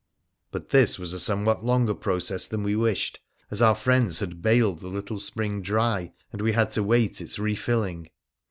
But 0.49 0.69
this 0.69 0.97
was 0.97 1.13
a 1.13 1.19
somewhat 1.19 1.63
longer 1.63 1.93
process 1.93 2.47
than 2.47 2.63
we 2.63 2.75
wished, 2.75 3.19
as 3.51 3.61
our 3.61 3.75
friends 3.75 4.17
had 4.19 4.41
baled 4.41 4.79
the 4.79 4.87
little 4.87 5.19
spring 5.19 5.61
dry, 5.61 6.11
and 6.33 6.41
we 6.41 6.53
had 6.53 6.71
to 6.71 6.81
wait 6.81 7.21
its 7.21 7.37
refilling. 7.37 8.09